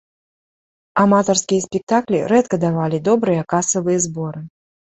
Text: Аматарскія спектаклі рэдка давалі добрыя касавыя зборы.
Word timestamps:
Аматарскія 1.01 1.65
спектаклі 1.67 2.23
рэдка 2.33 2.61
давалі 2.65 3.03
добрыя 3.11 3.47
касавыя 3.55 3.99
зборы. 4.11 4.47